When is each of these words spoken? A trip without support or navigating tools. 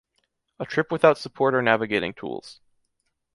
A 0.59 0.65
trip 0.65 0.91
without 0.91 1.19
support 1.19 1.53
or 1.53 1.61
navigating 1.61 2.15
tools. 2.15 2.59